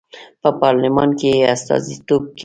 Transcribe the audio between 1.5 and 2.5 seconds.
استازیتوب کېده.